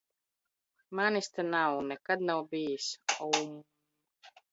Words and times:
Manis 0.99 1.29
te 1.35 1.45
nav. 1.49 1.73
Un 1.81 1.91
nekad 1.93 2.23
nav 2.29 2.41
bijis. 2.55 2.87
Oummm... 3.27 3.53